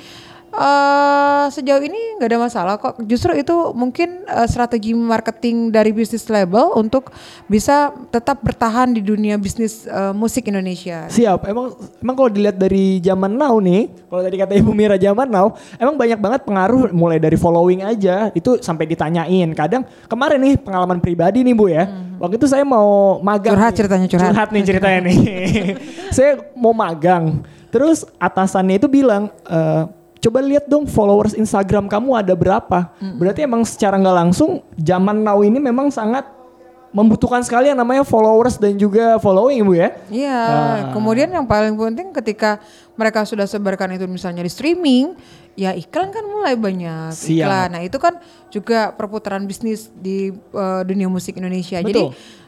Uh, 0.56 1.52
sejauh 1.52 1.84
ini 1.84 2.16
nggak 2.16 2.30
ada 2.32 2.40
masalah 2.40 2.74
kok. 2.80 2.96
Justru 3.04 3.36
itu 3.36 3.52
mungkin 3.76 4.24
uh, 4.24 4.48
strategi 4.48 4.96
marketing 4.96 5.68
dari 5.68 5.92
bisnis 5.92 6.24
label 6.32 6.72
untuk 6.80 7.12
bisa 7.52 7.92
tetap 8.08 8.40
bertahan 8.40 8.96
di 8.96 9.04
dunia 9.04 9.36
bisnis 9.36 9.84
uh, 9.84 10.16
musik 10.16 10.48
Indonesia. 10.48 11.12
Siap. 11.12 11.44
Emang 11.52 11.76
emang 12.00 12.16
kalau 12.16 12.32
dilihat 12.32 12.56
dari 12.56 13.04
zaman 13.04 13.36
now 13.36 13.60
nih, 13.60 13.92
kalau 14.08 14.22
tadi 14.24 14.36
kata 14.40 14.54
Ibu 14.56 14.72
Mira 14.72 14.96
zaman 14.96 15.28
now, 15.28 15.60
emang 15.76 16.00
banyak 16.00 16.20
banget 16.24 16.42
pengaruh 16.48 16.88
mulai 16.96 17.20
dari 17.20 17.36
following 17.36 17.84
aja 17.84 18.32
itu 18.32 18.56
sampai 18.64 18.88
ditanyain. 18.88 19.52
Kadang 19.52 19.84
kemarin 20.08 20.40
nih 20.40 20.56
pengalaman 20.56 21.04
pribadi 21.04 21.44
nih 21.44 21.52
Bu 21.52 21.68
ya. 21.68 21.84
Hmm. 21.84 22.16
Waktu 22.16 22.40
itu 22.40 22.48
saya 22.48 22.64
mau 22.64 23.20
magang. 23.20 23.60
Curhat 23.60 23.76
nih. 23.76 23.80
ceritanya 23.84 24.08
curhat. 24.08 24.30
Curhat 24.32 24.50
nih 24.56 24.64
ceritanya 24.64 25.00
nih. 25.04 25.20
saya 26.16 26.32
mau 26.56 26.72
magang. 26.72 27.44
Terus 27.76 28.08
atasannya 28.16 28.80
itu 28.80 28.88
bilang. 28.88 29.28
Uh, 29.44 30.05
coba 30.26 30.42
lihat 30.42 30.66
dong 30.66 30.90
followers 30.90 31.38
Instagram 31.38 31.86
kamu 31.86 32.18
ada 32.18 32.34
berapa. 32.34 32.90
Mm. 32.98 33.16
Berarti 33.22 33.40
emang 33.46 33.62
secara 33.62 34.02
nggak 34.02 34.18
langsung 34.26 34.66
zaman 34.74 35.22
now 35.22 35.46
ini 35.46 35.62
memang 35.62 35.94
sangat 35.94 36.26
membutuhkan 36.96 37.44
sekali 37.44 37.68
yang 37.68 37.76
namanya 37.76 38.08
followers 38.08 38.56
dan 38.56 38.80
juga 38.80 39.20
following 39.20 39.68
bu 39.68 39.76
ya. 39.76 39.90
Iya. 40.08 40.40
Nah. 40.48 40.84
Kemudian 40.96 41.28
yang 41.28 41.44
paling 41.44 41.76
penting 41.76 42.16
ketika 42.16 42.64
mereka 42.96 43.28
sudah 43.28 43.44
sebarkan 43.44 44.00
itu 44.00 44.08
misalnya 44.08 44.40
di 44.40 44.48
streaming, 44.48 45.12
ya 45.60 45.76
iklan 45.76 46.16
kan 46.16 46.24
mulai 46.24 46.56
banyak 46.56 47.12
Siap. 47.12 47.36
iklan. 47.44 47.68
Nah 47.76 47.82
itu 47.84 48.00
kan 48.00 48.16
juga 48.48 48.96
perputaran 48.96 49.44
bisnis 49.44 49.92
di 49.92 50.32
uh, 50.56 50.88
dunia 50.88 51.12
musik 51.12 51.36
Indonesia. 51.36 51.84
Betul. 51.84 51.92
Jadi 51.92 52.04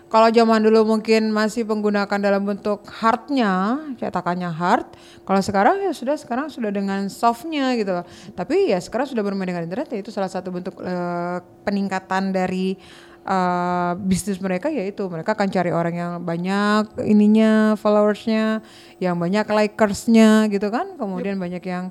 kalau 0.07 0.31
zaman 0.31 0.63
dulu 0.63 0.95
mungkin 0.95 1.35
masih 1.35 1.67
menggunakan 1.67 2.15
dalam 2.15 2.47
bentuk 2.47 2.87
hardnya, 2.87 3.83
cetakannya 3.99 4.47
hard. 4.47 4.95
Kalau 5.27 5.41
sekarang 5.43 5.83
ya 5.83 5.91
sudah 5.91 6.15
sekarang 6.15 6.47
sudah 6.47 6.71
dengan 6.71 7.11
softnya 7.11 7.75
gitu. 7.75 7.91
Tapi 8.31 8.71
ya 8.71 8.79
sekarang 8.79 9.11
sudah 9.11 9.19
bermain 9.19 9.51
dengan 9.51 9.67
internet 9.67 9.91
ya 9.91 9.99
itu 9.99 10.07
salah 10.15 10.31
satu 10.31 10.47
bentuk 10.47 10.79
uh, 10.79 11.43
peningkatan 11.67 12.31
dari 12.31 12.79
uh, 13.27 13.99
bisnis 13.99 14.39
mereka 14.39 14.71
yaitu 14.71 15.03
mereka 15.11 15.35
akan 15.35 15.51
cari 15.51 15.75
orang 15.75 15.95
yang 15.99 16.11
banyak 16.23 17.03
ininya 17.03 17.75
followersnya, 17.75 18.63
yang 19.03 19.19
banyak 19.19 19.43
likersnya 19.43 20.47
gitu 20.47 20.71
kan. 20.71 20.95
Kemudian 20.95 21.35
yep. 21.35 21.43
banyak 21.43 21.63
yang 21.67 21.85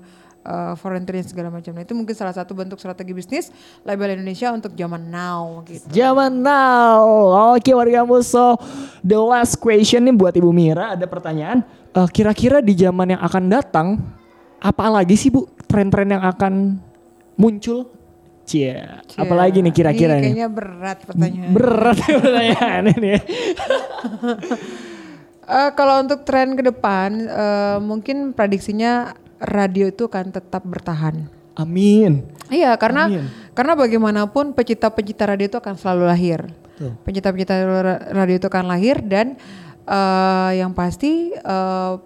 uh, 0.47 0.73
foreign 0.79 1.03
trade 1.03 1.26
segala 1.26 1.50
macam. 1.50 1.75
Nah, 1.75 1.83
itu 1.83 1.93
mungkin 1.93 2.15
salah 2.15 2.33
satu 2.33 2.55
bentuk 2.55 2.79
strategi 2.79 3.11
bisnis 3.11 3.50
label 3.83 4.15
Indonesia 4.15 4.55
untuk 4.55 4.73
zaman 4.79 5.03
now 5.11 5.67
gitu. 5.67 5.91
Zaman 5.91 6.33
now. 6.41 7.03
Oke 7.59 7.75
warga 7.75 8.07
kampus. 8.07 8.31
So 8.31 8.55
the 9.03 9.19
last 9.19 9.59
question 9.59 10.07
nih 10.07 10.15
buat 10.15 10.35
Ibu 10.38 10.55
Mira 10.55 10.95
ada 10.95 11.05
pertanyaan. 11.11 11.67
Uh, 11.93 12.07
kira-kira 12.07 12.62
di 12.62 12.76
zaman 12.79 13.17
yang 13.17 13.23
akan 13.25 13.45
datang 13.50 13.88
apa 14.61 14.85
lagi 14.88 15.17
sih 15.19 15.33
Bu 15.33 15.49
tren-tren 15.67 16.09
yang 16.09 16.25
akan 16.25 16.79
muncul? 17.35 17.93
Cie, 18.47 18.79
apalagi 19.19 19.59
nih 19.59 19.75
kira-kira 19.75 20.23
nih? 20.23 20.31
Kayaknya 20.31 20.49
berat 20.55 20.99
pertanyaan. 21.03 21.50
Berat 21.50 21.99
pertanyaan 22.23 22.83
ini. 22.95 23.15
uh, 25.50 25.71
kalau 25.79 26.07
untuk 26.07 26.23
tren 26.23 26.55
ke 26.55 26.62
depan, 26.62 27.26
uh, 27.26 27.83
mungkin 27.83 28.31
prediksinya 28.31 29.19
radio 29.40 29.88
itu 29.88 30.09
akan 30.09 30.33
tetap 30.33 30.62
bertahan. 30.64 31.28
Amin. 31.57 32.28
Iya, 32.52 32.76
karena 32.76 33.09
Amin. 33.09 33.26
karena 33.57 33.73
bagaimanapun 33.73 34.52
pencipta-pencipta 34.52 35.25
radio 35.25 35.49
itu 35.49 35.59
akan 35.59 35.75
selalu 35.81 36.05
lahir. 36.05 36.40
Pencipta-pencipta 36.76 37.57
radio 38.12 38.37
itu 38.37 38.47
akan 38.52 38.69
lahir 38.69 39.00
dan 39.00 39.40
uh, 39.88 40.52
yang 40.52 40.76
pasti 40.76 41.33
uh, 41.40 41.97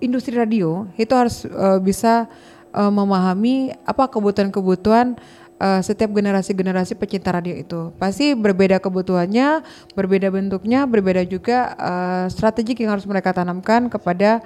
industri 0.00 0.32
radio 0.32 0.88
itu 0.96 1.12
harus 1.12 1.44
uh, 1.44 1.76
bisa 1.76 2.32
uh, 2.72 2.88
memahami 2.88 3.76
apa 3.84 4.08
kebutuhan-kebutuhan 4.08 5.20
uh, 5.60 5.80
setiap 5.84 6.12
generasi-generasi 6.12 6.96
pecinta 6.96 7.32
radio 7.32 7.52
itu. 7.56 7.92
Pasti 8.00 8.32
berbeda 8.32 8.80
kebutuhannya, 8.80 9.64
berbeda 9.92 10.28
bentuknya, 10.32 10.84
berbeda 10.88 11.22
juga 11.28 11.76
uh, 11.76 12.24
strategi 12.32 12.76
yang 12.76 12.96
harus 12.96 13.04
mereka 13.04 13.36
tanamkan 13.36 13.88
kepada 13.92 14.44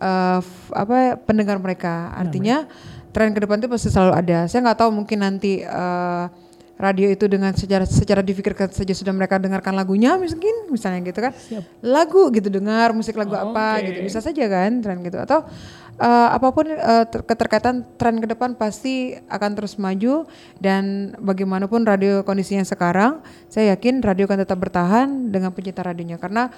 uh, 0.00 0.40
apa 0.72 1.20
pendengar 1.22 1.60
mereka. 1.60 2.12
Artinya 2.16 2.68
tren 3.10 3.32
ke 3.32 3.40
depan 3.40 3.60
itu 3.60 3.68
pasti 3.68 3.88
selalu 3.88 4.12
ada. 4.12 4.38
Saya 4.48 4.64
nggak 4.64 4.78
tahu 4.84 4.90
mungkin 4.92 5.18
nanti 5.24 5.64
uh, 5.64 6.28
radio 6.76 7.08
itu 7.08 7.24
dengan 7.24 7.56
secara 7.56 7.88
secara 7.88 8.20
difikirkan 8.20 8.68
saja 8.68 8.92
sudah 8.92 9.12
mereka 9.16 9.40
dengarkan 9.40 9.72
lagunya 9.72 10.12
mungkin 10.20 10.68
misalnya 10.68 11.00
gitu 11.08 11.20
kan 11.24 11.32
Siap. 11.32 11.64
lagu 11.80 12.28
gitu 12.28 12.52
dengar 12.52 12.92
musik 12.92 13.16
lagu 13.16 13.32
oh, 13.32 13.48
apa 13.52 13.80
okay. 13.80 13.84
gitu 13.88 13.98
bisa 14.04 14.20
saja 14.20 14.44
kan 14.44 14.84
tren 14.84 15.00
gitu 15.00 15.16
atau 15.16 15.48
uh, 15.96 16.28
apa 16.36 16.48
pun 16.52 16.68
uh, 16.68 17.04
keterkaitan 17.08 17.80
tren 17.96 18.20
ke 18.20 18.28
depan 18.28 18.52
pasti 18.52 19.16
akan 19.32 19.50
terus 19.56 19.80
maju 19.80 20.28
dan 20.60 21.16
bagaimanapun 21.16 21.88
radio 21.88 22.20
kondisinya 22.28 22.64
sekarang 22.68 23.24
saya 23.48 23.72
yakin 23.72 24.04
radio 24.04 24.28
akan 24.28 24.44
tetap 24.44 24.60
bertahan 24.60 25.32
dengan 25.32 25.56
pencinta 25.56 25.80
radionya 25.80 26.20
karena 26.20 26.52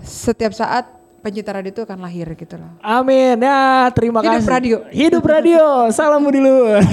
setiap 0.00 0.56
saat 0.56 1.03
pencinta 1.24 1.56
radio 1.56 1.72
itu 1.72 1.80
akan 1.80 1.98
lahir 2.04 2.28
gitu 2.36 2.60
loh. 2.60 2.68
Amin. 2.84 3.40
Ya, 3.40 3.88
terima 3.96 4.20
Hidup 4.20 4.28
kasih. 4.28 4.44
Hidup 4.44 4.52
radio. 4.52 4.76
Hidup 4.92 5.24
radio. 5.24 5.64
Salam 5.88 6.20
Budi 6.20 6.44
Luhur. 6.44 6.84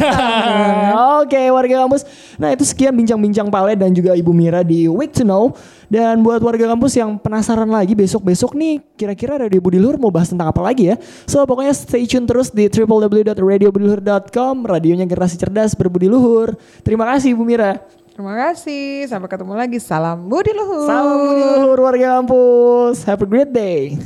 Oke, 1.20 1.42
warga 1.52 1.84
kampus. 1.84 2.08
Nah, 2.40 2.56
itu 2.56 2.64
sekian 2.64 2.96
bincang-bincang 2.96 3.52
Pale 3.52 3.76
dan 3.76 3.92
juga 3.92 4.16
Ibu 4.16 4.32
Mira 4.32 4.64
di 4.64 4.88
Week 4.88 5.12
to 5.12 5.28
Know. 5.28 5.52
Dan 5.92 6.24
buat 6.24 6.40
warga 6.40 6.72
kampus 6.72 6.96
yang 6.96 7.20
penasaran 7.20 7.68
lagi 7.68 7.92
besok-besok 7.92 8.56
nih 8.56 8.80
kira-kira 8.96 9.36
Radio 9.36 9.60
Budi 9.60 9.76
Luhur 9.76 10.00
mau 10.00 10.08
bahas 10.08 10.32
tentang 10.32 10.48
apa 10.48 10.64
lagi 10.64 10.88
ya. 10.88 10.96
So 11.28 11.44
pokoknya 11.44 11.76
stay 11.76 12.08
tune 12.08 12.24
terus 12.24 12.48
di 12.48 12.72
www.radiobudiluhur.com 12.72 14.56
radionya 14.64 15.04
generasi 15.04 15.36
cerdas 15.36 15.76
berbudi 15.76 16.08
luhur. 16.08 16.56
Terima 16.88 17.04
kasih 17.12 17.36
Ibu 17.36 17.44
Mira. 17.44 17.84
Terima 18.16 18.40
kasih. 18.40 19.12
Sampai 19.12 19.28
ketemu 19.28 19.52
lagi. 19.52 19.84
Salam 19.84 20.32
Budi 20.32 20.56
Luhur. 20.56 20.88
Salam 20.88 21.28
Budi 21.28 21.44
Luhur 21.44 21.78
warga 21.84 22.08
kampus. 22.24 23.04
Have 23.04 23.24
a 23.24 23.28
great 23.28 23.52
day. 23.52 24.00